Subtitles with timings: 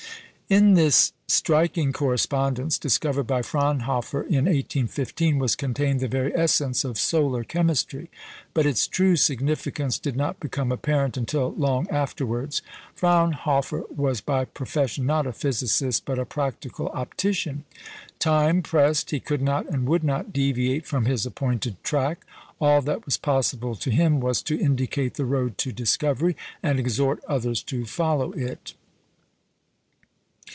[0.59, 6.97] In this striking correspondence, discovered by Fraunhofer in 1815, was contained the very essence of
[6.99, 8.09] solar chemistry;
[8.53, 12.61] but its true significance did not become apparent until long afterwards.
[12.93, 17.63] Fraunhofer was by profession, not a physicist, but a practical optician.
[18.19, 22.25] Time pressed; he could not and would not deviate from his appointed track;
[22.59, 27.23] all that was possible to him was to indicate the road to discovery, and exhort
[27.23, 28.73] others to follow it.